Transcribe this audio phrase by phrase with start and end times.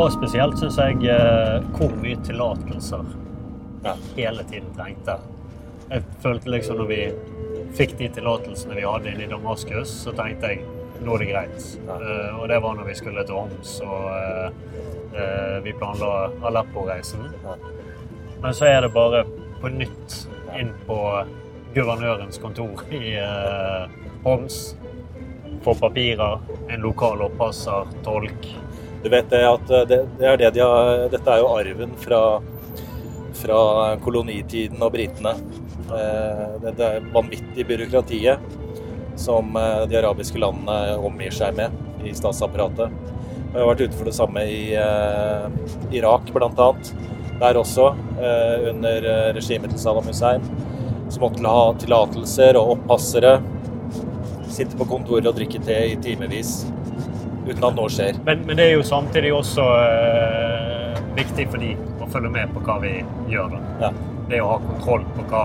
[0.00, 3.04] var spesielt, syns jeg, eh, hvor mye tillatelser
[3.84, 3.94] Ja.
[4.16, 5.18] hele tiden trengte.
[5.90, 7.12] Jeg følte liksom når vi
[7.76, 10.64] fikk de tillatelsene vi hadde inne i Damaskus, så tenkte jeg
[11.04, 11.78] nå er det greit.
[11.86, 11.98] Ja.
[12.00, 14.50] Eh, og det var når vi skulle til Homs og uh,
[15.12, 17.20] uh, vi planla Aleppo-reisen.
[17.44, 17.56] Ja.
[18.42, 19.24] Men så er det bare
[19.60, 20.26] på nytt
[20.58, 20.98] inn på
[21.74, 23.18] guvernørens kontor i
[24.24, 24.76] Homs.
[25.62, 28.48] Få papirer, en lokal oppasser, tolk.
[29.02, 31.94] Du vet det at eh, det, det er det de har Dette er jo arven
[32.00, 32.22] fra,
[33.40, 33.60] fra
[34.04, 35.36] kolonitiden og britene.
[35.90, 38.58] Eh, Det, det er vanvittig byråkratiet
[39.20, 42.92] som eh, de arabiske landene omgir seg med i statsapparatet.
[43.50, 45.46] Jeg har vært ute for det samme i eh,
[45.96, 46.68] Irak bl.a.
[47.40, 47.88] Der også,
[48.20, 50.44] eh, under regimet til Saddam Hussein,
[51.10, 53.38] som måtte ha tillatelser og oppassere.
[54.50, 56.60] Sitte på kontoret og drikke te i timevis
[57.46, 58.18] uten at noe skjer.
[58.26, 62.62] Men, men det er jo samtidig også eh, viktig for de å følge med på
[62.66, 62.94] hva vi
[63.32, 63.56] gjør.
[63.82, 63.92] Ja.
[64.30, 65.44] Det å ha kontroll på hva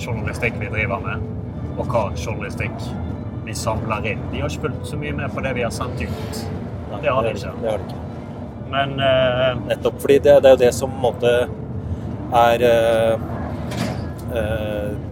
[0.00, 1.28] journalistikk vi driver med,
[1.76, 2.88] og hva journalistikk
[3.46, 4.24] vi samler inn.
[4.32, 6.42] De har ikke fulgt så mye med på det vi har sendt ut.
[7.02, 7.54] Det har de ikke.
[7.62, 8.02] Det har de ikke.
[8.72, 11.34] Men eh, Nettopp fordi det, det er jo det som på en måte
[12.36, 13.18] er eh,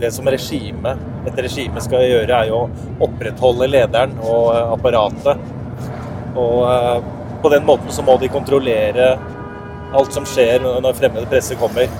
[0.00, 5.38] Det som regime, et regime skal gjøre, er jo å opprettholde lederen og apparatet.
[6.34, 6.98] Og eh,
[7.44, 9.14] på den måten så må de kontrollere
[9.94, 11.90] alt som skjer når fremmede presse kommer.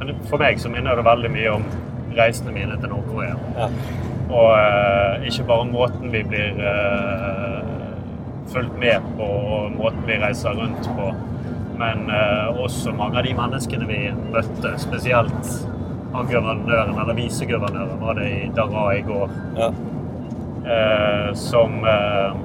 [0.00, 1.64] Men for meg så minner det veldig mye om
[2.18, 3.36] reisene mine til Nord-Korea.
[3.56, 3.68] Ja.
[4.28, 7.62] Og eh, ikke bare måten vi blir eh,
[8.52, 11.08] fulgt med på, og måten vi reiser rundt på,
[11.80, 14.02] men eh, også mange av de menneskene vi
[14.34, 15.52] møtte, spesielt
[16.12, 19.70] han guvernøren, eller viseguvernøren, var det i Dara i går, Ja.
[20.64, 22.36] eh, som eh,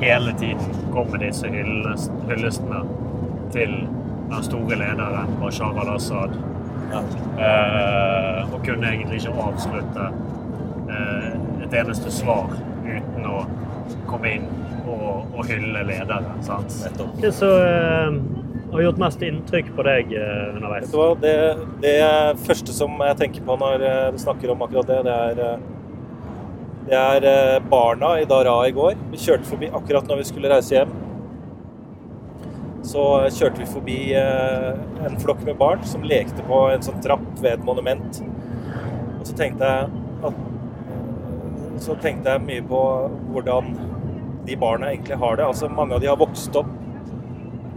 [0.00, 2.82] hele tiden kommer disse hyllestene
[3.54, 3.76] til
[4.30, 6.36] den store lederen Bashar al-Assad.
[6.92, 7.00] Ja.
[7.44, 10.08] Eh, og kunne egentlig ikke avslutte
[10.90, 11.30] eh,
[11.64, 12.52] et eneste svar
[12.84, 13.44] uten å
[14.08, 14.48] komme inn
[14.84, 16.30] og, og hylle lederen.
[16.44, 16.74] Sant?
[16.84, 17.14] Nettopp.
[17.22, 18.18] Hva som eh,
[18.74, 20.94] har gjort mest inntrykk på deg eh, underveis?
[21.22, 21.36] Det,
[21.84, 21.96] det
[22.46, 25.64] første som jeg tenker på når eh, du snakker om akkurat det, det er,
[26.84, 28.98] det er eh, barna i Dara i går.
[29.12, 30.92] Vi kjørte forbi akkurat når vi skulle reise hjem.
[32.84, 34.70] Så kjørte vi forbi eh,
[35.06, 38.20] en flokk med barn som lekte på en sånn trapp ved et monument.
[39.16, 39.88] Og så tenkte jeg
[40.28, 40.42] at
[41.84, 42.80] så tenkte jeg mye på
[43.32, 43.72] hvordan
[44.44, 45.48] de barna egentlig har det.
[45.48, 46.70] Altså Mange av de har vokst opp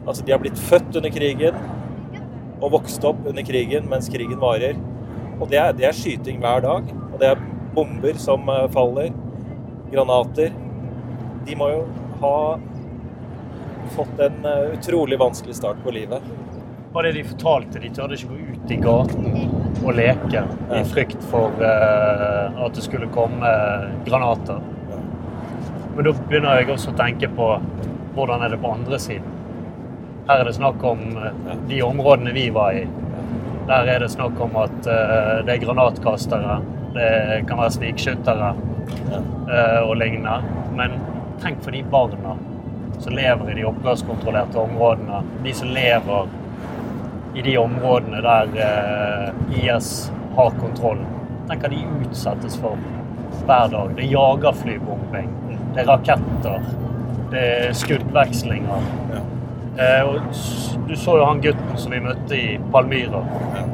[0.08, 1.56] Altså de har blitt født under krigen
[2.64, 4.78] og vokst opp under krigen mens krigen varer.
[5.38, 6.88] Og det er, det er skyting hver dag.
[7.12, 7.42] Og det er
[7.78, 9.12] bomber som eh, faller.
[9.92, 10.52] Granater.
[11.46, 11.84] De må jo
[12.22, 12.60] ha
[13.94, 16.24] fått en eh, utrolig vanskelig start på livet.
[16.94, 17.80] Var det de fortalte?
[17.80, 19.36] De tørde ikke gå ut i gaten
[19.84, 20.42] og leke
[20.74, 23.52] i frykt for uh, at det skulle komme
[24.08, 24.64] granater.
[25.94, 27.52] Men da begynner jeg også å tenke på
[28.16, 29.36] hvordan er det på andre siden.
[30.32, 31.04] Her er det snakk om
[31.70, 32.88] de områdene vi var i.
[33.68, 36.58] Der er det snakk om at uh, det er granatkastere,
[36.98, 38.52] det kan være snikskyttere
[39.12, 39.20] Ja.
[39.52, 40.42] eh, og lignende.
[40.76, 40.98] Men
[41.44, 42.36] tenk for de barna
[43.00, 45.22] som lever i de opprørskontrollerte områdene.
[45.44, 46.28] De som lever
[47.38, 51.04] i de områdene der eh, IS har kontroll.
[51.50, 52.78] Tenk hva de utsettes for
[53.46, 53.94] hver dag.
[53.96, 55.30] Det er jagerflybombing,
[55.76, 56.66] det er raketter,
[57.32, 58.88] det er skuddvekslinger.
[59.14, 59.22] Ja.
[59.78, 60.14] Eh,
[60.88, 63.22] du så jo han gutten som vi møtte i Palmyra.
[63.56, 63.66] Ja.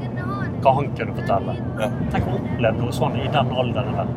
[0.63, 1.56] Hva han kunne fortelle.
[1.79, 1.90] Ja.
[2.13, 4.13] Tenk å oppleve noe sånn i den alderen der.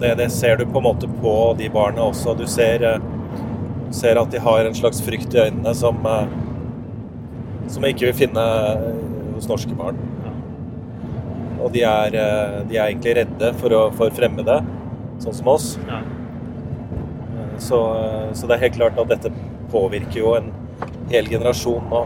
[0.00, 2.34] Det, det ser du på en måte på de barna også.
[2.38, 6.26] Du ser, eh, ser at de har en slags frykt i øynene som, eh,
[7.70, 8.90] som jeg ikke vil finne eh,
[9.36, 9.98] hos norske barn.
[10.24, 10.34] Ja.
[11.64, 12.18] Og de er,
[12.68, 14.60] de er egentlig redde for, å, for fremmede,
[15.22, 15.72] sånn som oss.
[15.88, 16.02] Ja.
[17.62, 17.78] Så,
[18.34, 19.30] så det er helt klart at dette
[19.72, 20.50] påvirker jo en
[21.10, 22.02] hel generasjon nå.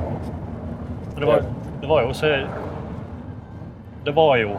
[1.18, 1.46] Det var,
[1.80, 2.34] det var jo også
[4.08, 4.54] Det var jo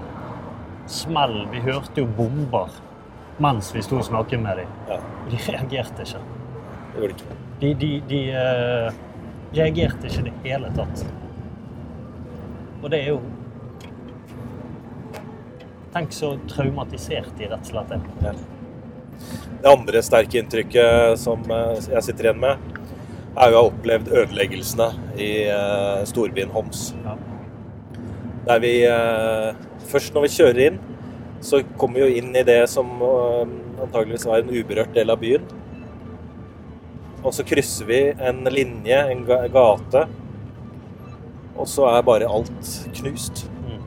[0.86, 1.48] smell.
[1.52, 2.70] Vi hørte jo bomber
[3.42, 4.74] mens vi sto og snakket med dem.
[4.86, 4.98] Ja,
[5.32, 6.20] De reagerte ikke.
[6.92, 7.38] det gjorde det ikke.
[7.62, 9.00] De, de, de uh,
[9.56, 11.02] reagerte ikke i det hele tatt.
[12.84, 13.18] Og det er jo
[15.96, 18.06] Tenk så traumatisert de rett og slett er.
[18.28, 18.36] Ja.
[19.64, 22.78] Det andre sterke inntrykket som eh, jeg sitter igjen med,
[23.34, 26.92] er jo å ha opplevd ødeleggelsene i eh, storbyen Homs.
[27.02, 27.18] Ja.
[28.50, 29.50] Der vi eh,
[29.90, 30.78] Først når vi kjører inn,
[31.42, 33.52] så kommer vi jo inn i det som eh,
[33.84, 35.46] antageligvis var en uberørt del av byen.
[37.20, 40.06] og så krysser vi en linje, en gate,
[41.58, 43.44] og så er bare alt knust.
[43.68, 43.82] Mm.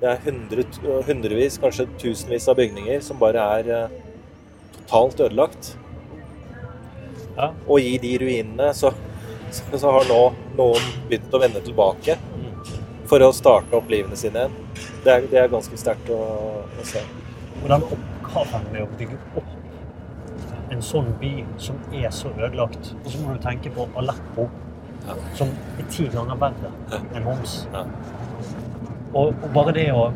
[0.00, 0.64] Det er hundre,
[1.06, 3.94] hundrevis, kanskje tusenvis av bygninger som bare er eh,
[4.80, 5.76] totalt ødelagt.
[7.36, 7.52] Ja.
[7.68, 8.92] Og i de ruinene så,
[9.52, 10.24] så, så har nå
[10.58, 12.18] noen begynt å vende tilbake
[13.08, 14.56] for å starte opp livene sine igjen.
[15.04, 16.18] Det det er ganske sterkt å,
[16.68, 17.02] å se.
[17.64, 19.54] Den oppgaven med å bygge opp
[20.72, 24.48] en sånn by som er så ødelagt Og så må du tenke på Aleppo,
[25.08, 25.14] Ja.
[25.38, 26.70] som er ti ganger verre
[27.16, 27.52] enn Homs.
[27.72, 27.84] Ja.
[29.14, 30.10] Og, og bare det å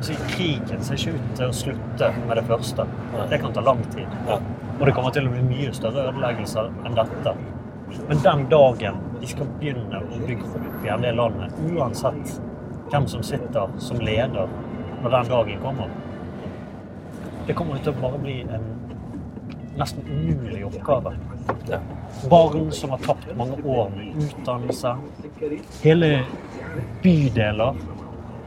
[0.00, 2.86] si, Krigen ser ikke ut til å slutte med det første.
[3.28, 4.08] Det kan ta lang tid.
[4.30, 4.38] Ja.
[4.78, 7.34] Og det kommer til å bli mye større ødeleggelser enn dette.
[8.08, 12.40] Men den dagen de skal begynne å bygge opp igjen det landet, uansett
[12.90, 14.50] hvem som sitter som leder
[15.02, 15.92] når den dagen kommer
[17.46, 18.66] Det kommer til å bare bli en
[19.78, 21.14] nesten umulig oppgave.
[21.66, 21.78] Ja.
[22.30, 24.92] Barn som har tapt mange år med utdannelse.
[25.82, 26.10] Hele
[27.02, 27.80] bydeler.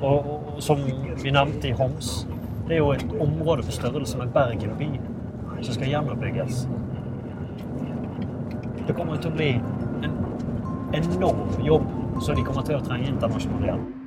[0.02, 0.80] Og, og som
[1.24, 2.28] vi nevnte i Homs,
[2.68, 4.90] det er jo et område på størrelse med Bergen by
[5.62, 6.68] som skal gjenoppbygges.
[8.88, 9.52] Det kommer til å bli
[10.06, 10.16] en
[10.96, 11.88] enorm jobb
[12.22, 14.05] som de kommer til å trenge internasjonal hjelp.